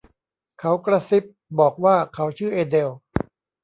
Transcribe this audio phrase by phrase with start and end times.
[0.59, 1.23] เขากระซิบ
[1.59, 2.89] บอกว่าเขาชื่อเอเดล